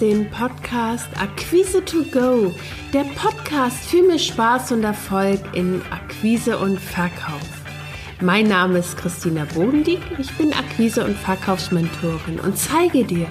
den 0.00 0.30
Podcast 0.30 1.08
Akquise 1.20 1.84
to 1.84 2.02
Go, 2.12 2.54
der 2.92 3.04
Podcast 3.16 3.78
für 3.88 4.02
mehr 4.02 4.18
Spaß 4.18 4.72
und 4.72 4.84
Erfolg 4.84 5.40
in 5.54 5.82
Akquise 5.90 6.56
und 6.58 6.78
Verkauf. 6.78 7.40
Mein 8.20 8.48
Name 8.48 8.78
ist 8.78 8.96
Christina 8.96 9.44
Bodendieck, 9.54 10.00
ich 10.18 10.30
bin 10.36 10.52
Akquise- 10.52 11.04
und 11.04 11.16
Verkaufsmentorin 11.16 12.40
und 12.40 12.56
zeige 12.58 13.04
dir, 13.04 13.26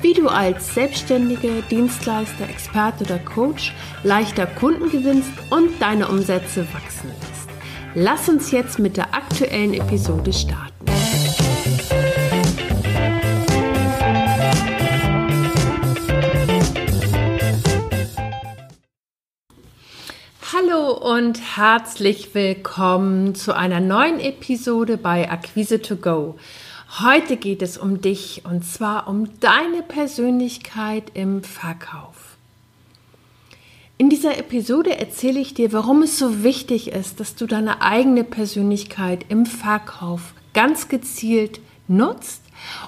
wie 0.00 0.14
du 0.14 0.28
als 0.28 0.74
Selbstständige, 0.74 1.62
Dienstleister, 1.70 2.48
Experte 2.48 3.04
oder 3.04 3.18
Coach 3.18 3.72
leichter 4.04 4.46
Kunden 4.46 4.90
gewinnst 4.90 5.30
und 5.50 5.80
deine 5.80 6.08
Umsätze 6.08 6.66
wachsen 6.72 7.08
lässt. 7.08 7.48
Lass 7.94 8.28
uns 8.28 8.50
jetzt 8.50 8.78
mit 8.78 8.96
der 8.96 9.14
aktuellen 9.14 9.74
Episode 9.74 10.32
starten. 10.32 10.71
Und 21.02 21.56
herzlich 21.56 22.32
willkommen 22.32 23.34
zu 23.34 23.56
einer 23.56 23.80
neuen 23.80 24.20
Episode 24.20 24.96
bei 24.96 25.28
Akquise 25.28 25.82
to 25.82 25.96
Go. 25.96 26.36
Heute 27.00 27.36
geht 27.36 27.60
es 27.60 27.76
um 27.76 28.00
dich 28.00 28.42
und 28.48 28.64
zwar 28.64 29.08
um 29.08 29.28
deine 29.40 29.82
Persönlichkeit 29.82 31.10
im 31.14 31.42
Verkauf. 31.42 32.36
In 33.98 34.10
dieser 34.10 34.38
Episode 34.38 34.96
erzähle 34.96 35.40
ich 35.40 35.54
dir, 35.54 35.72
warum 35.72 36.02
es 36.02 36.20
so 36.20 36.44
wichtig 36.44 36.92
ist, 36.92 37.18
dass 37.18 37.34
du 37.34 37.48
deine 37.48 37.82
eigene 37.82 38.22
Persönlichkeit 38.22 39.26
im 39.28 39.44
Verkauf 39.44 40.34
ganz 40.54 40.88
gezielt 40.88 41.58
nutzt 41.88 42.41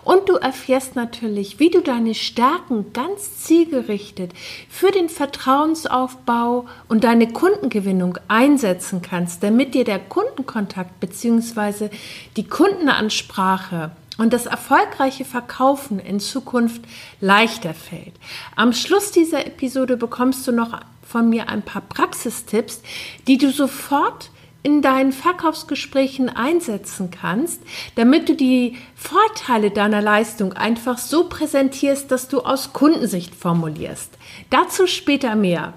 und 0.04 0.28
du 0.28 0.34
erfährst 0.34 0.96
natürlich, 0.96 1.58
wie 1.58 1.70
du 1.70 1.80
deine 1.80 2.14
Stärken 2.14 2.92
ganz 2.92 3.38
zielgerichtet 3.38 4.32
für 4.68 4.90
den 4.90 5.08
Vertrauensaufbau 5.08 6.66
und 6.88 7.04
deine 7.04 7.32
Kundengewinnung 7.32 8.18
einsetzen 8.28 9.02
kannst, 9.02 9.42
damit 9.42 9.74
dir 9.74 9.84
der 9.84 9.98
Kundenkontakt 9.98 11.00
bzw. 11.00 11.90
die 12.36 12.46
Kundenansprache 12.46 13.90
und 14.18 14.32
das 14.32 14.46
erfolgreiche 14.46 15.24
Verkaufen 15.24 15.98
in 15.98 16.20
Zukunft 16.20 16.82
leichter 17.20 17.74
fällt. 17.74 18.14
Am 18.56 18.72
Schluss 18.72 19.10
dieser 19.10 19.46
Episode 19.46 19.96
bekommst 19.96 20.46
du 20.46 20.52
noch 20.52 20.78
von 21.02 21.28
mir 21.28 21.48
ein 21.48 21.62
paar 21.62 21.82
Praxistipps, 21.82 22.82
die 23.26 23.38
du 23.38 23.50
sofort 23.50 24.30
in 24.64 24.80
deinen 24.80 25.12
Verkaufsgesprächen 25.12 26.30
einsetzen 26.30 27.10
kannst, 27.10 27.60
damit 27.94 28.28
du 28.30 28.34
die 28.34 28.78
Vorteile 28.96 29.70
deiner 29.70 30.00
Leistung 30.00 30.54
einfach 30.54 30.98
so 30.98 31.28
präsentierst, 31.28 32.10
dass 32.10 32.28
du 32.28 32.40
aus 32.40 32.72
Kundensicht 32.72 33.34
formulierst. 33.34 34.18
Dazu 34.48 34.86
später 34.86 35.36
mehr. 35.36 35.74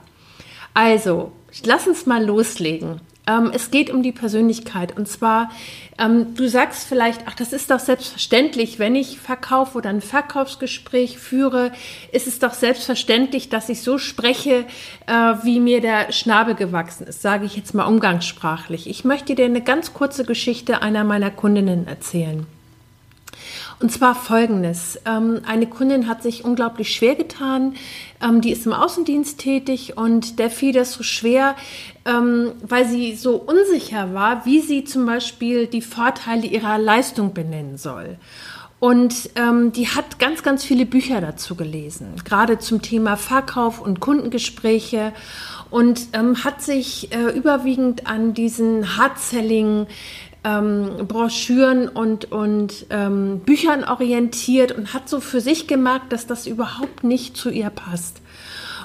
Also, 0.74 1.34
lass 1.66 1.86
uns 1.86 2.06
mal 2.06 2.26
loslegen. 2.26 3.02
Ähm, 3.28 3.52
es 3.54 3.72
geht 3.72 3.90
um 3.90 4.02
die 4.02 4.12
Persönlichkeit. 4.12 4.98
Und 4.98 5.08
zwar, 5.08 5.52
ähm, 6.00 6.34
du 6.36 6.48
sagst 6.48 6.88
vielleicht, 6.88 7.22
ach, 7.26 7.36
das 7.36 7.54
ist 7.54 7.70
doch 7.70 7.80
selbstverständlich, 7.80 8.80
wenn 8.80 8.96
ich 8.96 9.20
verkaufe 9.20 9.78
oder 9.78 9.90
ein 9.90 10.02
Verkaufsgespräch 10.02 11.20
führe, 11.20 11.72
ist 12.12 12.28
es 12.28 12.40
doch 12.40 12.54
selbstverständlich, 12.54 13.50
dass 13.50 13.70
ich 13.70 13.82
so 13.82 13.98
spreche, 13.98 14.66
äh, 15.08 15.14
wie 15.44 15.60
mir 15.60 15.82
der 15.82 16.12
Schnabel 16.12 16.56
gewachsen 16.56 17.08
ist, 17.08 17.22
sage 17.22 17.46
ich 17.46 17.56
jetzt 17.56 17.74
mal 17.74 17.86
umgangssprachlich. 17.86 18.90
Ich 18.90 19.04
möchte 19.04 19.36
dir 19.36 19.46
eine 19.46 19.62
ganz 19.62 19.94
kurze 19.94 20.24
Geschichte 20.24 20.82
einer 20.82 21.04
meiner 21.04 21.32
Kundinnen 21.32 21.88
erzählen. 21.88 22.48
Und 23.80 23.92
zwar 23.92 24.16
folgendes. 24.16 25.00
Ähm, 25.06 25.42
eine 25.46 25.68
Kundin 25.68 26.08
hat 26.08 26.24
sich 26.24 26.44
unglaublich 26.44 26.96
schwer 26.96 27.14
getan. 27.14 27.76
Ähm, 28.22 28.42
die 28.42 28.52
ist 28.52 28.66
im 28.66 28.74
Außendienst 28.74 29.40
tätig 29.40 29.98
und 29.98 30.40
der 30.40 30.50
fiel 30.50 30.74
das 30.74 30.94
so 30.94 31.04
schwer, 31.04 31.56
ähm, 32.06 32.54
weil 32.64 32.88
sie 32.88 33.16
so 33.16 33.36
unsicher 33.36 34.16
war, 34.16 34.46
wie 34.46 34.62
sie 34.62 34.84
zum 34.84 35.06
Beispiel 35.06 35.68
die 35.68 35.84
Vorteile 35.84 36.48
ihrer 36.48 36.80
Leistung 36.80 37.34
benennen 37.34 37.78
soll. 37.78 38.18
Und 38.80 39.32
ähm, 39.36 39.72
die 39.72 39.88
hat 39.88 40.20
ganz, 40.20 40.44
ganz 40.44 40.64
viele 40.64 40.86
Bücher 40.86 41.20
dazu 41.20 41.56
gelesen, 41.56 42.14
gerade 42.24 42.60
zum 42.60 42.84
Thema 42.84 43.18
Verkauf 43.18 43.82
und 43.82 44.00
Kundengespräche 44.00 45.14
und 45.72 46.10
ähm, 46.14 46.44
hat 46.44 46.62
sich 46.62 47.12
äh, 47.12 47.36
überwiegend 47.36 48.06
an 48.06 48.36
diesen 48.36 48.98
Hard-Selling 48.98 49.88
ähm, 50.48 51.08
Broschüren 51.08 51.90
und, 51.90 52.32
und 52.32 52.86
ähm, 52.90 53.40
Büchern 53.40 53.84
orientiert 53.84 54.72
und 54.72 54.94
hat 54.94 55.10
so 55.10 55.20
für 55.20 55.42
sich 55.42 55.68
gemerkt, 55.68 56.14
dass 56.14 56.26
das 56.26 56.48
überhaupt 56.48 57.04
nicht 57.04 57.36
zu 57.36 57.50
ihr 57.50 57.70
passt. 57.70 58.22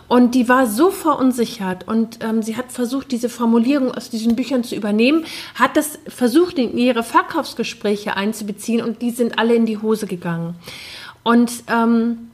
Und 0.08 0.34
die 0.34 0.48
war 0.48 0.66
so 0.66 0.90
verunsichert 0.90 1.86
und 1.88 2.18
ähm, 2.22 2.42
sie 2.42 2.56
hat 2.56 2.72
versucht, 2.72 3.12
diese 3.12 3.28
Formulierung 3.28 3.92
aus 3.92 4.10
diesen 4.10 4.36
Büchern 4.36 4.64
zu 4.64 4.74
übernehmen, 4.74 5.24
hat 5.54 5.76
das 5.76 5.98
versucht, 6.06 6.58
in 6.58 6.76
ihre 6.76 7.02
Verkaufsgespräche 7.02 8.16
einzubeziehen 8.16 8.82
und 8.82 9.00
die 9.00 9.10
sind 9.10 9.38
alle 9.38 9.54
in 9.54 9.64
die 9.64 9.78
Hose 9.78 10.06
gegangen. 10.06 10.56
Und 11.22 11.50
ähm, 11.68 12.30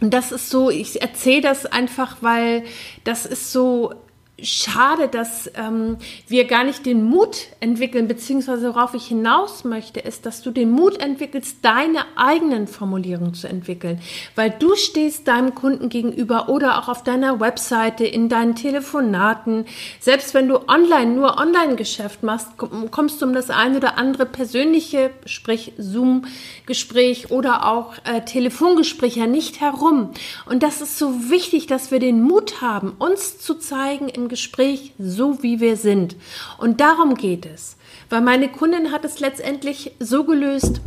das 0.00 0.32
ist 0.32 0.50
so, 0.50 0.68
ich 0.68 1.00
erzähle 1.00 1.42
das 1.42 1.64
einfach, 1.64 2.16
weil 2.20 2.64
das 3.04 3.24
ist 3.24 3.52
so 3.52 3.94
schade, 4.40 5.08
dass 5.08 5.50
ähm, 5.54 5.98
wir 6.26 6.46
gar 6.46 6.64
nicht 6.64 6.86
den 6.86 7.04
Mut 7.04 7.48
entwickeln, 7.60 8.08
beziehungsweise 8.08 8.74
worauf 8.74 8.94
ich 8.94 9.06
hinaus 9.06 9.64
möchte, 9.64 10.00
ist, 10.00 10.26
dass 10.26 10.42
du 10.42 10.50
den 10.50 10.70
Mut 10.70 11.00
entwickelst, 11.00 11.58
deine 11.62 12.04
eigenen 12.16 12.66
Formulierungen 12.66 13.34
zu 13.34 13.46
entwickeln, 13.46 14.00
weil 14.34 14.50
du 14.50 14.74
stehst 14.74 15.28
deinem 15.28 15.54
Kunden 15.54 15.88
gegenüber 15.88 16.48
oder 16.48 16.78
auch 16.78 16.88
auf 16.88 17.04
deiner 17.04 17.40
Webseite, 17.40 18.04
in 18.04 18.28
deinen 18.28 18.56
Telefonaten, 18.56 19.66
selbst 20.00 20.34
wenn 20.34 20.48
du 20.48 20.68
online 20.68 21.12
nur 21.12 21.38
Online-Geschäft 21.38 22.22
machst, 22.22 22.48
kommst 22.90 23.20
du 23.20 23.26
um 23.26 23.34
das 23.34 23.50
eine 23.50 23.76
oder 23.76 23.98
andere 23.98 24.26
persönliche, 24.26 25.10
sprich 25.26 25.72
Zoom-Gespräch 25.78 27.30
oder 27.30 27.66
auch 27.68 27.94
äh, 28.04 28.22
Telefongespräch 28.22 29.16
nicht 29.26 29.60
herum. 29.60 30.10
Und 30.46 30.62
das 30.62 30.80
ist 30.80 30.98
so 30.98 31.30
wichtig, 31.30 31.66
dass 31.66 31.90
wir 31.90 32.00
den 32.00 32.22
Mut 32.22 32.60
haben, 32.60 32.94
uns 32.98 33.38
zu 33.38 33.54
zeigen 33.54 34.08
im 34.22 34.28
Gespräch 34.28 34.94
so, 34.98 35.42
wie 35.42 35.60
wir 35.60 35.76
sind. 35.76 36.16
Und 36.58 36.80
darum 36.80 37.14
geht 37.14 37.46
es. 37.46 37.76
Weil 38.08 38.20
meine 38.20 38.48
Kundin 38.48 38.92
hat 38.92 39.04
es 39.04 39.20
letztendlich 39.20 39.92
so 39.98 40.24
gelöst, 40.24 40.80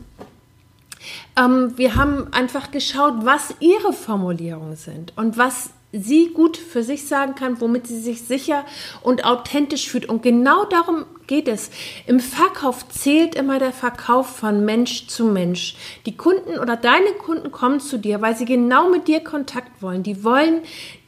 ähm, 1.38 1.74
wir 1.78 1.96
haben 1.96 2.32
einfach 2.34 2.72
geschaut, 2.72 3.26
was 3.26 3.54
ihre 3.60 3.94
Formulierungen 3.94 4.76
sind 4.76 5.14
und 5.16 5.38
was 5.38 5.70
sie 5.92 6.32
gut 6.34 6.58
für 6.58 6.84
sich 6.84 7.08
sagen 7.08 7.36
kann, 7.36 7.62
womit 7.62 7.88
sie 7.88 8.00
sich 8.00 8.22
sicher 8.22 8.66
und 9.02 9.24
authentisch 9.24 9.90
fühlt. 9.90 10.08
Und 10.08 10.24
genau 10.24 10.66
darum 10.66 11.06
geht 11.28 11.48
es. 11.48 11.72
Im 12.06 12.20
Verkauf 12.20 12.88
zählt 12.90 13.36
immer 13.36 13.60
der 13.60 13.72
Verkauf 13.72 14.28
von 14.28 14.66
Mensch 14.66 15.08
zu 15.08 15.26
Mensch. 15.26 15.78
Die 16.06 16.18
Kunden 16.18 16.60
oder 16.60 16.76
deine 16.76 17.12
Kunden 17.14 17.52
kommen 17.52 17.80
zu 17.80 17.98
dir, 17.98 18.22
weil 18.22 18.36
sie 18.36 18.46
genau 18.46 18.90
mit 18.90 19.08
dir 19.08 19.22
Kontakt 19.22 19.82
wollen. 19.82 20.04
Die 20.04 20.24
wollen 20.24 20.62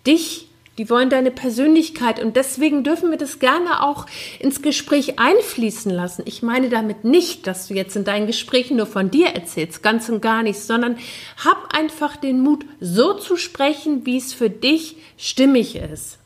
dich 0.05 0.46
die 0.77 0.89
wollen 0.91 1.09
deine 1.09 1.31
Persönlichkeit 1.31 2.19
und 2.19 2.35
deswegen 2.35 2.83
dürfen 2.83 3.09
wir 3.09 3.17
das 3.17 3.39
gerne 3.39 3.83
auch 3.83 4.05
ins 4.39 4.61
Gespräch 4.61 5.17
einfließen 5.17 5.91
lassen. 5.91 6.21
Ich 6.25 6.43
meine 6.43 6.69
damit 6.69 7.03
nicht, 7.03 7.47
dass 7.47 7.67
du 7.67 7.73
jetzt 7.73 7.95
in 7.95 8.03
deinen 8.03 8.27
Gesprächen 8.27 8.77
nur 8.77 8.85
von 8.85 9.09
dir 9.09 9.29
erzählst, 9.29 9.81
ganz 9.81 10.07
und 10.09 10.21
gar 10.21 10.43
nicht, 10.43 10.59
sondern 10.59 10.97
hab 11.43 11.73
einfach 11.75 12.15
den 12.15 12.41
Mut, 12.41 12.65
so 12.79 13.15
zu 13.15 13.37
sprechen, 13.37 14.05
wie 14.05 14.17
es 14.17 14.33
für 14.33 14.51
dich 14.51 14.97
stimmig 15.17 15.75
ist. 15.75 16.19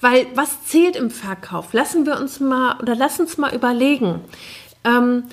Weil 0.00 0.26
was 0.34 0.64
zählt 0.64 0.96
im 0.96 1.10
Verkauf? 1.10 1.72
Lassen 1.72 2.06
wir 2.06 2.18
uns 2.18 2.40
mal 2.40 2.78
oder 2.80 2.94
lass 2.94 3.20
uns 3.20 3.36
mal 3.36 3.54
überlegen. 3.54 4.20
Ähm, 4.84 5.24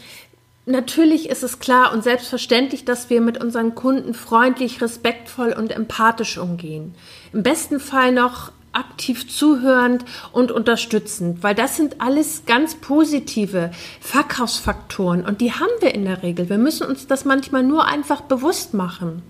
Natürlich 0.65 1.29
ist 1.29 1.41
es 1.41 1.59
klar 1.59 1.91
und 1.91 2.03
selbstverständlich, 2.03 2.85
dass 2.85 3.09
wir 3.09 3.19
mit 3.19 3.43
unseren 3.43 3.73
Kunden 3.73 4.13
freundlich, 4.13 4.81
respektvoll 4.81 5.53
und 5.53 5.71
empathisch 5.71 6.37
umgehen. 6.37 6.93
Im 7.33 7.41
besten 7.41 7.79
Fall 7.79 8.11
noch 8.11 8.51
aktiv 8.73 9.27
zuhörend 9.29 10.05
und 10.31 10.51
unterstützend, 10.51 11.43
weil 11.43 11.55
das 11.55 11.75
sind 11.75 11.99
alles 11.99 12.43
ganz 12.45 12.75
positive 12.75 13.71
Verkaufsfaktoren 13.99 15.25
und 15.25 15.41
die 15.41 15.51
haben 15.51 15.71
wir 15.81 15.93
in 15.93 16.05
der 16.05 16.23
Regel. 16.23 16.49
Wir 16.49 16.57
müssen 16.57 16.87
uns 16.87 17.07
das 17.07 17.25
manchmal 17.25 17.63
nur 17.63 17.85
einfach 17.85 18.21
bewusst 18.21 18.73
machen. 18.73 19.23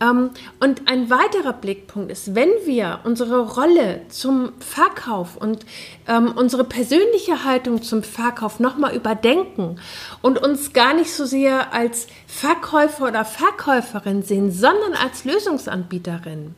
Ähm, 0.00 0.30
und 0.60 0.82
ein 0.88 1.10
weiterer 1.10 1.52
Blickpunkt 1.52 2.10
ist, 2.12 2.34
wenn 2.34 2.50
wir 2.64 3.00
unsere 3.04 3.40
Rolle 3.40 4.02
zum 4.08 4.52
Verkauf 4.60 5.36
und 5.36 5.66
ähm, 6.06 6.32
unsere 6.36 6.64
persönliche 6.64 7.44
Haltung 7.44 7.82
zum 7.82 8.02
Verkauf 8.02 8.60
nochmal 8.60 8.94
überdenken 8.94 9.80
und 10.22 10.38
uns 10.38 10.72
gar 10.72 10.94
nicht 10.94 11.12
so 11.12 11.24
sehr 11.24 11.72
als 11.72 12.06
Verkäufer 12.26 13.08
oder 13.08 13.24
Verkäuferin 13.24 14.22
sehen, 14.22 14.52
sondern 14.52 14.94
als 14.94 15.24
Lösungsanbieterin, 15.24 16.54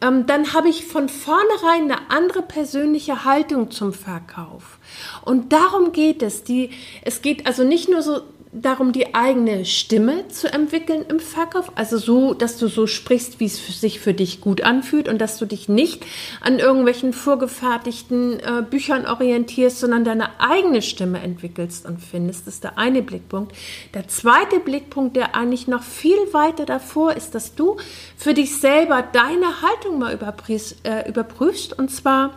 ähm, 0.00 0.26
dann 0.26 0.54
habe 0.54 0.68
ich 0.68 0.86
von 0.86 1.08
vornherein 1.08 1.84
eine 1.84 2.10
andere 2.10 2.42
persönliche 2.42 3.24
Haltung 3.24 3.70
zum 3.70 3.92
Verkauf. 3.92 4.78
Und 5.24 5.52
darum 5.52 5.92
geht 5.92 6.22
es. 6.22 6.42
Die, 6.42 6.70
es 7.02 7.20
geht 7.20 7.46
also 7.46 7.64
nicht 7.64 7.90
nur 7.90 8.00
so 8.00 8.22
darum, 8.52 8.92
die 8.92 9.14
eigene 9.14 9.64
Stimme 9.64 10.26
zu 10.28 10.52
entwickeln 10.52 11.04
im 11.08 11.20
Verkauf. 11.20 11.70
Also 11.76 11.98
so, 11.98 12.34
dass 12.34 12.56
du 12.58 12.66
so 12.66 12.88
sprichst, 12.88 13.38
wie 13.38 13.44
es 13.44 13.80
sich 13.80 14.00
für 14.00 14.12
dich 14.12 14.40
gut 14.40 14.62
anfühlt 14.62 15.08
und 15.08 15.18
dass 15.18 15.38
du 15.38 15.46
dich 15.46 15.68
nicht 15.68 16.04
an 16.40 16.58
irgendwelchen 16.58 17.12
vorgefertigten 17.12 18.40
äh, 18.40 18.62
Büchern 18.68 19.06
orientierst, 19.06 19.78
sondern 19.78 20.04
deine 20.04 20.40
eigene 20.40 20.82
Stimme 20.82 21.20
entwickelst 21.20 21.86
und 21.86 22.00
findest. 22.00 22.46
Das 22.46 22.54
ist 22.54 22.64
der 22.64 22.76
eine 22.76 23.02
Blickpunkt. 23.02 23.52
Der 23.94 24.08
zweite 24.08 24.58
Blickpunkt, 24.58 25.16
der 25.16 25.36
eigentlich 25.36 25.68
noch 25.68 25.84
viel 25.84 26.18
weiter 26.32 26.66
davor 26.66 27.14
ist, 27.14 27.36
dass 27.36 27.54
du 27.54 27.76
für 28.16 28.34
dich 28.34 28.58
selber 28.58 29.02
deine 29.12 29.62
Haltung 29.62 30.00
mal 30.00 30.12
äh, 30.12 31.08
überprüfst 31.08 31.78
und 31.78 31.90
zwar, 31.90 32.34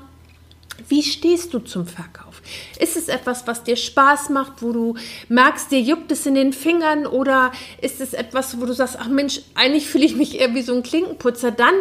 wie 0.87 1.03
stehst 1.03 1.53
du 1.53 1.59
zum 1.59 1.85
Verkauf? 1.85 2.41
Ist 2.79 2.97
es 2.97 3.07
etwas, 3.07 3.47
was 3.47 3.63
dir 3.63 3.75
Spaß 3.75 4.29
macht, 4.29 4.61
wo 4.61 4.71
du 4.71 4.95
merkst, 5.29 5.71
dir 5.71 5.81
juckt 5.81 6.11
es 6.11 6.25
in 6.25 6.35
den 6.35 6.53
Fingern 6.53 7.05
oder 7.05 7.51
ist 7.81 8.01
es 8.01 8.13
etwas, 8.13 8.59
wo 8.59 8.65
du 8.65 8.73
sagst, 8.73 8.97
ach 8.99 9.07
Mensch, 9.07 9.41
eigentlich 9.55 9.87
fühle 9.87 10.05
ich 10.05 10.15
mich 10.15 10.39
eher 10.39 10.53
wie 10.53 10.61
so 10.61 10.73
ein 10.73 10.83
Klinkenputzer? 10.83 11.51
Dann 11.51 11.75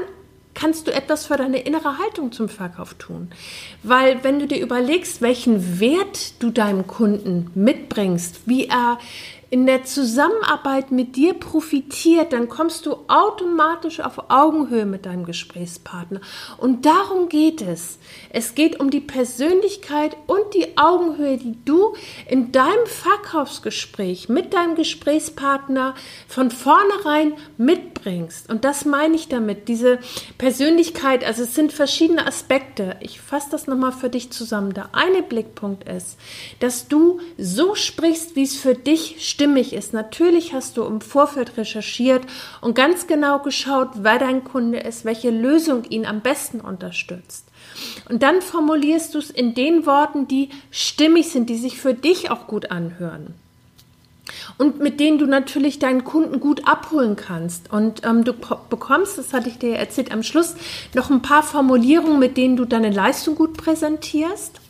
kannst 0.55 0.87
du 0.87 0.93
etwas 0.93 1.27
für 1.27 1.37
deine 1.37 1.61
innere 1.61 1.99
Haltung 1.99 2.31
zum 2.33 2.49
Verkauf 2.49 2.95
tun. 2.95 3.31
Weil 3.83 4.23
wenn 4.23 4.39
du 4.39 4.47
dir 4.47 4.61
überlegst, 4.61 5.23
welchen 5.23 5.81
Wert 5.81 6.35
du 6.41 6.51
deinem 6.51 6.87
Kunden 6.87 7.51
mitbringst, 7.55 8.43
wie 8.47 8.67
er 8.67 8.99
in 9.53 9.67
der 9.67 9.85
Zusammenarbeit 9.85 10.93
mit 10.93 11.15
dir 11.15 11.35
profitiert, 11.35 12.33
dann 12.33 12.49
kommst 12.49 12.87
du 12.87 12.97
automatisch 13.07 14.01
auf 14.01 14.31
Augenhöhe 14.31 14.87
mit 14.87 15.05
deinem 15.05 15.27
Gesprächspartner. 15.27 16.23
Und 16.57 16.87
darum 16.87 17.29
geht 17.29 17.61
es. 17.61 17.99
Es 18.31 18.55
geht 18.55 18.81
um 18.81 18.91
die 18.91 19.03
Persönlichkeit 19.03 20.17
und 20.27 20.55
die 20.55 20.79
Augenhöhe, 20.79 21.37
die 21.37 21.59
du 21.67 21.93
in 22.31 22.51
deinem 22.51 22.87
Verkaufsgespräch 22.87 24.31
mit 24.31 24.55
deinem 24.55 24.75
Gesprächspartner 24.75 25.97
von 26.29 26.51
vornherein 26.51 27.35
mitbringst. 28.03 28.49
Und 28.51 28.65
das 28.65 28.85
meine 28.85 29.15
ich 29.15 29.29
damit. 29.29 29.69
Diese 29.69 29.99
Persönlichkeit, 30.39 31.25
also 31.25 31.43
es 31.43 31.55
sind 31.55 31.73
verschiedene 31.73 32.27
Aspekte. 32.27 32.97
Ich 33.01 33.21
fasse 33.21 33.51
das 33.51 33.67
nochmal 33.67 33.93
für 33.93 34.09
dich 34.09 34.31
zusammen. 34.31 34.75
Der 34.75 34.95
eine 34.95 35.23
Blickpunkt 35.23 35.89
ist, 35.89 36.19
dass 36.61 36.89
du 36.89 37.21
so 37.39 37.75
sprichst, 37.75 38.37
wie 38.37 38.43
es 38.43 38.57
für 38.57 38.75
dich 38.75 39.17
stimmig 39.29 39.73
ist. 39.73 39.93
Natürlich 39.93 40.53
hast 40.53 40.77
du 40.77 40.85
im 40.85 41.01
Vorfeld 41.01 41.57
recherchiert 41.57 42.23
und 42.61 42.75
ganz 42.75 43.07
genau 43.07 43.39
geschaut, 43.41 43.91
wer 43.97 44.19
dein 44.19 44.45
Kunde 44.45 44.79
ist, 44.79 45.05
welche 45.05 45.31
Lösung 45.31 45.85
ihn 45.85 46.07
am 46.07 46.21
besten 46.21 46.61
unterstützt. 46.61 47.47
Und 48.09 48.23
dann 48.23 48.43
formulierst 48.43 49.15
du 49.15 49.19
es 49.19 49.31
in 49.31 49.55
den 49.55 49.87
Worten, 49.87 50.29
die 50.29 50.51
stimmig 50.71 51.31
sind, 51.31 51.49
die 51.49 51.57
sich 51.57 51.81
für 51.81 51.95
dich 51.95 52.31
auch 52.31 52.47
gut 52.47 52.71
anhören. 52.71 53.35
Und 54.59 54.81
mit 54.81 55.01
denen 55.01 55.19
du 55.19 55.27
natürlich 55.27 55.79
deinen 55.79 56.05
Kunden 56.05 56.41
gut 56.41 56.67
abholen 56.67 57.17
kannst. 57.17 57.73
Und 57.73 58.05
ähm, 58.05 58.25
du 58.25 58.33
bekommst, 58.33 59.19
das 59.19 59.33
hatte 59.33 59.49
ich 59.49 59.59
dir 59.59 59.77
erzählt 59.77 60.13
am 60.13 60.23
Schluss, 60.23 60.55
noch 60.95 61.11
ein 61.11 61.23
paar 61.23 61.43
Formulierungen, 61.43 62.19
mit 62.19 62.37
denen 62.37 62.57
du 62.57 62.65
deine 62.65 62.91
Leistung 62.91 63.35
gut 63.35 63.57
präsentierst. 63.57 64.61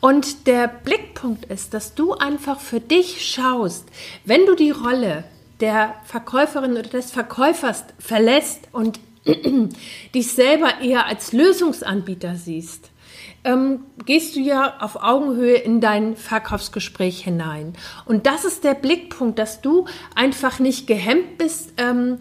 Und 0.00 0.46
der 0.46 0.66
Blickpunkt 0.66 1.44
ist, 1.46 1.74
dass 1.74 1.94
du 1.94 2.14
einfach 2.14 2.58
für 2.58 2.80
dich 2.80 3.24
schaust, 3.24 3.84
wenn 4.24 4.46
du 4.46 4.54
die 4.54 4.70
Rolle 4.70 5.24
der 5.60 5.94
Verkäuferin 6.04 6.72
oder 6.72 6.82
des 6.82 7.10
Verkäufers 7.10 7.84
verlässt 7.98 8.60
und 8.72 8.98
dich 10.14 10.32
selber 10.32 10.80
eher 10.80 11.06
als 11.06 11.32
Lösungsanbieter 11.32 12.36
siehst, 12.36 12.89
ähm, 13.44 13.80
gehst 14.04 14.36
du 14.36 14.40
ja 14.40 14.74
auf 14.80 14.96
Augenhöhe 15.02 15.56
in 15.56 15.80
dein 15.80 16.16
Verkaufsgespräch 16.16 17.22
hinein. 17.22 17.74
Und 18.04 18.26
das 18.26 18.44
ist 18.44 18.64
der 18.64 18.74
Blickpunkt, 18.74 19.38
dass 19.38 19.60
du 19.60 19.86
einfach 20.14 20.58
nicht 20.58 20.86
gehemmt 20.86 21.38
bist, 21.38 21.74
ähm, 21.78 22.18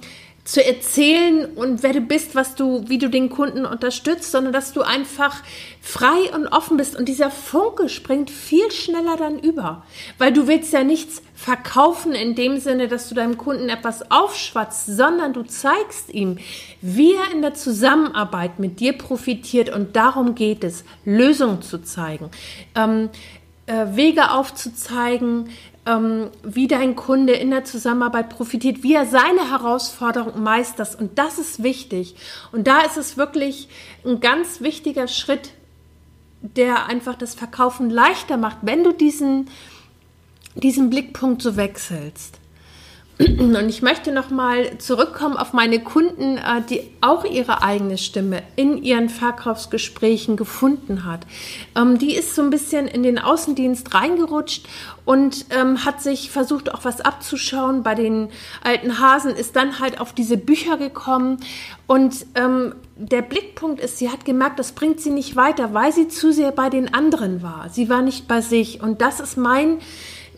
zu 0.49 0.65
erzählen 0.65 1.45
und 1.45 1.83
wer 1.83 1.93
du 1.93 2.01
bist, 2.01 2.33
was 2.33 2.55
du, 2.55 2.83
wie 2.87 2.97
du 2.97 3.07
den 3.07 3.29
Kunden 3.29 3.67
unterstützt, 3.67 4.31
sondern 4.31 4.51
dass 4.51 4.73
du 4.73 4.81
einfach 4.81 5.43
frei 5.79 6.33
und 6.33 6.47
offen 6.47 6.75
bist. 6.75 6.95
Und 6.95 7.07
dieser 7.07 7.29
Funke 7.29 7.87
springt 7.87 8.31
viel 8.31 8.71
schneller 8.71 9.15
dann 9.15 9.37
über, 9.37 9.83
weil 10.17 10.33
du 10.33 10.47
willst 10.47 10.73
ja 10.73 10.83
nichts 10.83 11.21
verkaufen 11.35 12.13
in 12.13 12.33
dem 12.33 12.59
Sinne, 12.59 12.87
dass 12.87 13.09
du 13.09 13.15
deinem 13.15 13.37
Kunden 13.37 13.69
etwas 13.69 14.09
aufschwatzt, 14.09 14.87
sondern 14.87 15.33
du 15.33 15.43
zeigst 15.43 16.11
ihm, 16.11 16.39
wie 16.81 17.13
er 17.13 17.31
in 17.31 17.43
der 17.43 17.53
Zusammenarbeit 17.53 18.57
mit 18.57 18.79
dir 18.79 18.93
profitiert. 18.93 19.69
Und 19.69 19.95
darum 19.95 20.33
geht 20.33 20.63
es, 20.63 20.83
Lösungen 21.05 21.61
zu 21.61 21.83
zeigen, 21.83 22.31
ähm, 22.73 23.09
äh, 23.13 23.38
Wege 23.69 24.31
aufzuzeigen, 24.31 25.49
ähm, 25.85 26.29
wie 26.43 26.67
dein 26.67 26.95
Kunde 26.95 27.33
in 27.33 27.51
der 27.51 27.63
Zusammenarbeit 27.63 28.29
profitiert, 28.29 28.83
wie 28.83 28.93
er 28.93 29.05
seine 29.05 29.49
Herausforderung 29.49 30.41
meistert. 30.41 30.99
Und 30.99 31.17
das 31.17 31.39
ist 31.39 31.63
wichtig. 31.63 32.15
Und 32.51 32.67
da 32.67 32.81
ist 32.81 32.97
es 32.97 33.17
wirklich 33.17 33.69
ein 34.05 34.19
ganz 34.19 34.61
wichtiger 34.61 35.07
Schritt, 35.07 35.51
der 36.41 36.87
einfach 36.87 37.15
das 37.15 37.35
Verkaufen 37.35 37.89
leichter 37.89 38.37
macht, 38.37 38.57
wenn 38.61 38.83
du 38.83 38.93
diesen, 38.93 39.49
diesen 40.55 40.89
Blickpunkt 40.89 41.41
so 41.41 41.55
wechselst. 41.55 42.38
Und 43.37 43.67
ich 43.67 43.81
möchte 43.81 44.13
nochmal 44.13 44.77
zurückkommen 44.77 45.35
auf 45.35 45.51
meine 45.51 45.81
Kunden, 45.81 46.37
äh, 46.37 46.61
die 46.69 46.81
auch 47.01 47.25
ihre 47.25 47.61
eigene 47.61 47.97
Stimme 47.97 48.43
in 48.55 48.81
ihren 48.81 49.09
Verkaufsgesprächen 49.09 50.37
gefunden 50.37 51.03
hat. 51.03 51.27
Ähm, 51.75 51.97
die 51.97 52.15
ist 52.15 52.33
so 52.33 52.41
ein 52.41 52.49
bisschen 52.49 52.87
in 52.87 53.03
den 53.03 53.19
Außendienst 53.19 53.93
reingerutscht 53.93 54.67
und 55.03 55.47
ähm, 55.49 55.83
hat 55.83 56.01
sich 56.01 56.31
versucht, 56.31 56.73
auch 56.73 56.85
was 56.85 57.01
abzuschauen. 57.01 57.83
Bei 57.83 57.93
den 57.93 58.29
alten 58.63 58.99
Hasen 58.99 59.31
ist 59.31 59.57
dann 59.57 59.79
halt 59.81 59.99
auf 59.99 60.13
diese 60.13 60.37
Bücher 60.37 60.77
gekommen 60.77 61.39
und 61.87 62.25
ähm, 62.35 62.73
der 62.95 63.21
Blickpunkt 63.21 63.81
ist, 63.81 63.97
sie 63.97 64.09
hat 64.09 64.23
gemerkt, 64.23 64.59
das 64.59 64.73
bringt 64.73 65.01
sie 65.01 65.09
nicht 65.09 65.35
weiter, 65.35 65.73
weil 65.73 65.91
sie 65.91 66.07
zu 66.07 66.31
sehr 66.31 66.51
bei 66.51 66.69
den 66.69 66.93
anderen 66.93 67.41
war. 67.41 67.69
Sie 67.69 67.89
war 67.89 68.01
nicht 68.01 68.27
bei 68.27 68.41
sich. 68.41 68.81
Und 68.81 69.01
das 69.01 69.21
ist 69.21 69.37
mein 69.37 69.79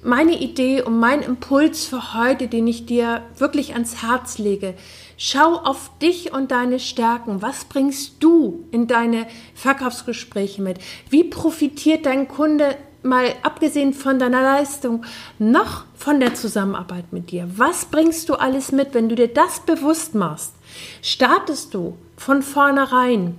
meine 0.03 0.39
Idee 0.39 0.81
und 0.81 0.99
mein 0.99 1.21
Impuls 1.21 1.85
für 1.85 2.13
heute, 2.13 2.47
den 2.47 2.67
ich 2.67 2.85
dir 2.85 3.21
wirklich 3.37 3.73
ans 3.73 4.01
Herz 4.01 4.37
lege. 4.37 4.73
Schau 5.17 5.55
auf 5.55 5.91
dich 6.01 6.33
und 6.33 6.51
deine 6.51 6.79
Stärken. 6.79 7.41
Was 7.41 7.65
bringst 7.65 8.23
du 8.23 8.65
in 8.71 8.87
deine 8.87 9.27
Verkaufsgespräche 9.53 10.61
mit? 10.61 10.79
Wie 11.09 11.23
profitiert 11.23 12.05
dein 12.05 12.27
Kunde 12.27 12.75
mal 13.03 13.25
abgesehen 13.43 13.93
von 13.93 14.19
deiner 14.19 14.41
Leistung 14.41 15.05
noch 15.39 15.85
von 15.95 16.19
der 16.19 16.33
Zusammenarbeit 16.33 17.13
mit 17.13 17.31
dir? 17.31 17.47
Was 17.55 17.85
bringst 17.85 18.29
du 18.29 18.35
alles 18.35 18.71
mit, 18.71 18.93
wenn 18.93 19.09
du 19.09 19.15
dir 19.15 19.27
das 19.27 19.59
bewusst 19.59 20.15
machst? 20.15 20.53
Startest 21.01 21.73
du 21.73 21.97
von 22.17 22.41
vornherein 22.41 23.37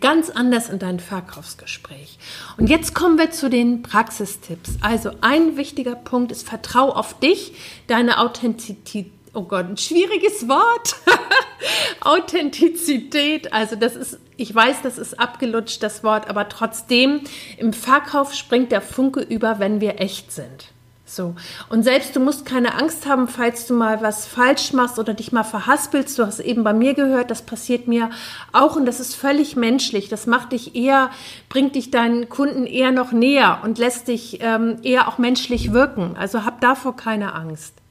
ganz 0.00 0.30
anders 0.30 0.68
in 0.68 0.78
dein 0.78 1.00
Verkaufsgespräch. 1.00 2.18
Und 2.56 2.68
jetzt 2.68 2.94
kommen 2.94 3.18
wir 3.18 3.30
zu 3.30 3.50
den 3.50 3.82
Praxistipps. 3.82 4.78
Also 4.80 5.10
ein 5.20 5.56
wichtiger 5.56 5.94
Punkt 5.94 6.32
ist, 6.32 6.48
vertrau 6.48 6.90
auf 6.90 7.18
dich, 7.18 7.54
deine 7.86 8.18
Authentizität. 8.18 9.10
Oh 9.32 9.42
Gott, 9.42 9.66
ein 9.66 9.76
schwieriges 9.76 10.48
Wort. 10.48 10.96
Authentizität. 12.00 13.52
Also 13.52 13.74
das 13.76 13.96
ist, 13.96 14.18
ich 14.36 14.54
weiß, 14.54 14.82
das 14.82 14.98
ist 14.98 15.18
abgelutscht, 15.18 15.82
das 15.82 16.04
Wort, 16.04 16.28
aber 16.28 16.48
trotzdem, 16.48 17.20
im 17.56 17.72
Verkauf 17.72 18.34
springt 18.34 18.70
der 18.70 18.80
Funke 18.80 19.20
über, 19.20 19.58
wenn 19.58 19.80
wir 19.80 20.00
echt 20.00 20.30
sind. 20.30 20.73
So. 21.06 21.34
Und 21.68 21.82
selbst 21.82 22.16
du 22.16 22.20
musst 22.20 22.46
keine 22.46 22.74
Angst 22.74 23.06
haben, 23.06 23.28
falls 23.28 23.66
du 23.66 23.74
mal 23.74 24.00
was 24.00 24.26
falsch 24.26 24.72
machst 24.72 24.98
oder 24.98 25.12
dich 25.12 25.32
mal 25.32 25.44
verhaspelst. 25.44 26.18
Du 26.18 26.26
hast 26.26 26.40
eben 26.40 26.64
bei 26.64 26.72
mir 26.72 26.94
gehört, 26.94 27.30
das 27.30 27.42
passiert 27.42 27.86
mir 27.86 28.10
auch 28.52 28.76
und 28.76 28.86
das 28.86 29.00
ist 29.00 29.14
völlig 29.14 29.54
menschlich. 29.54 30.08
Das 30.08 30.26
macht 30.26 30.52
dich 30.52 30.74
eher, 30.74 31.10
bringt 31.50 31.74
dich 31.74 31.90
deinen 31.90 32.30
Kunden 32.30 32.66
eher 32.66 32.90
noch 32.90 33.12
näher 33.12 33.60
und 33.62 33.78
lässt 33.78 34.08
dich 34.08 34.38
ähm, 34.40 34.78
eher 34.82 35.06
auch 35.06 35.18
menschlich 35.18 35.72
wirken. 35.72 36.16
Also 36.18 36.44
hab 36.44 36.60
davor 36.62 36.96
keine 36.96 37.34
Angst 37.34 37.83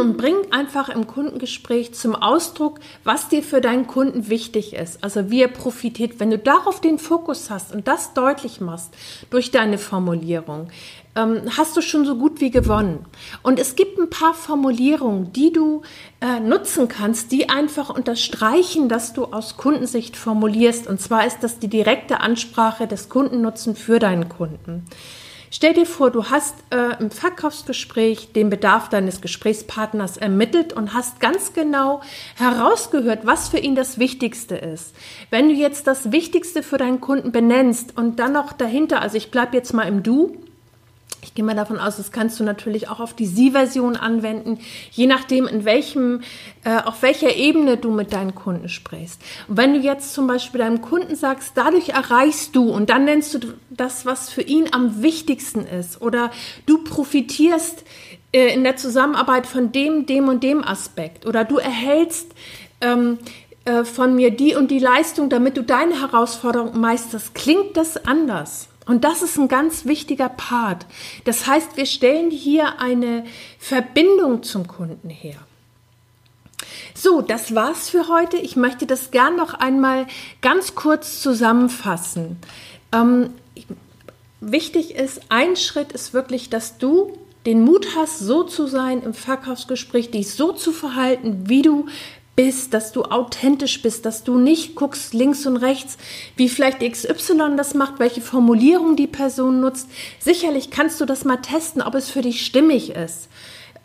und 0.00 0.16
bring 0.16 0.36
einfach 0.50 0.88
im 0.88 1.06
Kundengespräch 1.06 1.94
zum 1.94 2.14
Ausdruck, 2.16 2.80
was 3.04 3.28
dir 3.28 3.42
für 3.42 3.60
deinen 3.60 3.86
Kunden 3.86 4.28
wichtig 4.28 4.74
ist. 4.74 5.04
Also 5.04 5.30
wie 5.30 5.42
er 5.42 5.48
profitiert. 5.48 6.18
Wenn 6.18 6.30
du 6.30 6.38
darauf 6.38 6.80
den 6.80 6.98
Fokus 6.98 7.50
hast 7.50 7.72
und 7.74 7.86
das 7.86 8.14
deutlich 8.14 8.60
machst 8.60 8.92
durch 9.30 9.50
deine 9.50 9.78
Formulierung, 9.78 10.70
ähm, 11.16 11.42
hast 11.56 11.76
du 11.76 11.82
schon 11.82 12.04
so 12.04 12.16
gut 12.16 12.40
wie 12.40 12.50
gewonnen. 12.50 13.04
Und 13.42 13.58
es 13.58 13.76
gibt 13.76 13.98
ein 13.98 14.10
paar 14.10 14.34
Formulierungen, 14.34 15.32
die 15.32 15.52
du 15.52 15.82
äh, 16.20 16.40
nutzen 16.40 16.88
kannst, 16.88 17.32
die 17.32 17.48
einfach 17.48 17.90
unterstreichen, 17.90 18.88
dass 18.88 19.12
du 19.12 19.26
aus 19.26 19.56
Kundensicht 19.56 20.16
formulierst. 20.16 20.86
Und 20.86 21.00
zwar 21.00 21.26
ist 21.26 21.40
das 21.40 21.58
die 21.58 21.68
direkte 21.68 22.20
Ansprache 22.20 22.86
des 22.86 23.08
Kundennutzen 23.08 23.74
für 23.76 23.98
deinen 23.98 24.28
Kunden. 24.28 24.84
Stell 25.52 25.74
dir 25.74 25.84
vor, 25.84 26.12
du 26.12 26.26
hast 26.26 26.54
äh, 26.70 26.96
im 27.00 27.10
Verkaufsgespräch 27.10 28.32
den 28.32 28.50
Bedarf 28.50 28.88
deines 28.88 29.20
Gesprächspartners 29.20 30.16
ermittelt 30.16 30.72
und 30.72 30.94
hast 30.94 31.18
ganz 31.18 31.52
genau 31.52 32.02
herausgehört, 32.36 33.26
was 33.26 33.48
für 33.48 33.58
ihn 33.58 33.74
das 33.74 33.98
Wichtigste 33.98 34.54
ist. 34.54 34.94
Wenn 35.28 35.48
du 35.48 35.54
jetzt 35.56 35.88
das 35.88 36.12
Wichtigste 36.12 36.62
für 36.62 36.78
deinen 36.78 37.00
Kunden 37.00 37.32
benennst 37.32 37.96
und 37.96 38.20
dann 38.20 38.32
noch 38.32 38.52
dahinter, 38.52 39.02
also 39.02 39.16
ich 39.16 39.32
bleibe 39.32 39.56
jetzt 39.56 39.74
mal 39.74 39.88
im 39.88 40.04
Du, 40.04 40.36
Ich 41.22 41.34
gehe 41.34 41.44
mal 41.44 41.54
davon 41.54 41.78
aus, 41.78 41.98
das 41.98 42.12
kannst 42.12 42.40
du 42.40 42.44
natürlich 42.44 42.88
auch 42.88 43.00
auf 43.00 43.14
die 43.14 43.26
Sie-Version 43.26 43.96
anwenden, 43.96 44.58
je 44.90 45.06
nachdem, 45.06 45.46
in 45.46 45.64
welchem, 45.64 46.22
äh, 46.64 46.78
auf 46.82 47.02
welcher 47.02 47.36
Ebene 47.36 47.76
du 47.76 47.90
mit 47.90 48.12
deinen 48.12 48.34
Kunden 48.34 48.68
sprichst. 48.68 49.20
Und 49.46 49.56
wenn 49.56 49.74
du 49.74 49.80
jetzt 49.80 50.14
zum 50.14 50.26
Beispiel 50.26 50.60
deinem 50.60 50.80
Kunden 50.80 51.16
sagst, 51.16 51.52
dadurch 51.56 51.90
erreichst 51.90 52.56
du 52.56 52.70
und 52.70 52.88
dann 52.90 53.04
nennst 53.04 53.34
du 53.34 53.38
das, 53.68 54.06
was 54.06 54.30
für 54.30 54.42
ihn 54.42 54.68
am 54.72 55.02
wichtigsten 55.02 55.66
ist 55.66 56.00
oder 56.00 56.30
du 56.66 56.82
profitierst 56.84 57.84
äh, 58.32 58.54
in 58.54 58.64
der 58.64 58.76
Zusammenarbeit 58.76 59.46
von 59.46 59.72
dem, 59.72 60.06
dem 60.06 60.28
und 60.28 60.42
dem 60.42 60.64
Aspekt 60.64 61.26
oder 61.26 61.44
du 61.44 61.58
erhältst 61.58 62.32
ähm, 62.80 63.18
äh, 63.66 63.84
von 63.84 64.14
mir 64.14 64.30
die 64.30 64.54
und 64.54 64.70
die 64.70 64.78
Leistung, 64.78 65.28
damit 65.28 65.58
du 65.58 65.62
deine 65.62 66.00
Herausforderung 66.00 66.80
meisterst, 66.80 67.34
klingt 67.34 67.76
das 67.76 68.06
anders. 68.06 68.69
Und 68.90 69.04
das 69.04 69.22
ist 69.22 69.38
ein 69.38 69.46
ganz 69.46 69.84
wichtiger 69.84 70.28
Part. 70.28 70.84
Das 71.22 71.46
heißt, 71.46 71.76
wir 71.76 71.86
stellen 71.86 72.32
hier 72.32 72.80
eine 72.80 73.24
Verbindung 73.60 74.42
zum 74.42 74.66
Kunden 74.66 75.08
her. 75.08 75.36
So, 76.92 77.22
das 77.22 77.54
war's 77.54 77.88
für 77.88 78.08
heute. 78.08 78.36
Ich 78.36 78.56
möchte 78.56 78.86
das 78.86 79.12
gern 79.12 79.36
noch 79.36 79.54
einmal 79.54 80.08
ganz 80.40 80.74
kurz 80.74 81.22
zusammenfassen. 81.22 82.38
Ähm, 82.90 83.30
wichtig 84.40 84.96
ist, 84.96 85.20
ein 85.28 85.54
Schritt 85.54 85.92
ist 85.92 86.12
wirklich, 86.12 86.50
dass 86.50 86.76
du 86.76 87.16
den 87.46 87.62
Mut 87.62 87.94
hast, 87.94 88.18
so 88.18 88.42
zu 88.42 88.66
sein 88.66 89.04
im 89.04 89.14
Verkaufsgespräch, 89.14 90.10
dich 90.10 90.34
so 90.34 90.50
zu 90.50 90.72
verhalten, 90.72 91.48
wie 91.48 91.62
du 91.62 91.86
bist, 92.42 92.72
dass 92.72 92.90
du 92.90 93.02
authentisch 93.02 93.82
bist, 93.82 94.06
dass 94.06 94.24
du 94.24 94.38
nicht 94.38 94.74
guckst 94.74 95.12
links 95.12 95.44
und 95.44 95.58
rechts, 95.58 95.98
wie 96.36 96.48
vielleicht 96.48 96.80
XY 96.80 97.54
das 97.58 97.74
macht, 97.74 97.98
welche 97.98 98.22
Formulierung 98.22 98.96
die 98.96 99.06
Person 99.06 99.60
nutzt. 99.60 99.90
Sicherlich 100.20 100.70
kannst 100.70 100.98
du 101.02 101.04
das 101.04 101.26
mal 101.26 101.36
testen, 101.36 101.82
ob 101.82 101.94
es 101.94 102.08
für 102.08 102.22
dich 102.22 102.46
stimmig 102.46 102.92
ist. 102.92 103.28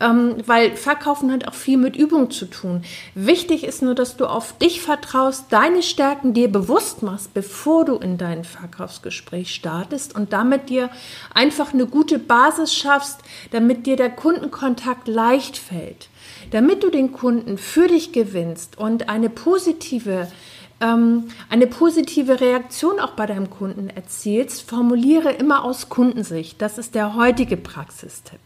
Ähm, 0.00 0.36
weil 0.46 0.74
Verkaufen 0.74 1.30
hat 1.32 1.46
auch 1.46 1.52
viel 1.52 1.76
mit 1.76 1.96
Übung 1.96 2.30
zu 2.30 2.46
tun. 2.46 2.82
Wichtig 3.14 3.62
ist 3.62 3.82
nur, 3.82 3.94
dass 3.94 4.16
du 4.16 4.24
auf 4.24 4.56
dich 4.56 4.80
vertraust, 4.80 5.46
deine 5.50 5.82
Stärken 5.82 6.32
dir 6.32 6.50
bewusst 6.50 7.02
machst, 7.02 7.34
bevor 7.34 7.84
du 7.84 7.96
in 7.96 8.16
dein 8.16 8.44
Verkaufsgespräch 8.44 9.54
startest 9.54 10.14
und 10.14 10.32
damit 10.32 10.70
dir 10.70 10.88
einfach 11.34 11.74
eine 11.74 11.86
gute 11.86 12.18
Basis 12.18 12.74
schaffst, 12.74 13.20
damit 13.50 13.86
dir 13.86 13.96
der 13.96 14.10
Kundenkontakt 14.10 15.08
leicht 15.08 15.58
fällt. 15.58 16.08
Damit 16.50 16.82
du 16.82 16.90
den 16.90 17.12
Kunden 17.12 17.58
für 17.58 17.88
dich 17.88 18.12
gewinnst 18.12 18.78
und 18.78 19.08
eine 19.08 19.30
positive 19.30 20.28
ähm, 20.80 21.28
eine 21.48 21.66
positive 21.66 22.40
Reaktion 22.40 23.00
auch 23.00 23.12
bei 23.12 23.26
deinem 23.26 23.48
Kunden 23.48 23.88
erzielst, 23.88 24.68
formuliere 24.68 25.32
immer 25.32 25.64
aus 25.64 25.88
Kundensicht. 25.88 26.60
Das 26.60 26.76
ist 26.76 26.94
der 26.94 27.14
heutige 27.14 27.56
Praxistipp. 27.56 28.40